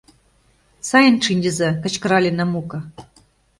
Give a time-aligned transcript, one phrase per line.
[0.89, 2.79] —Сайын шинчыза!— кычкырале Намука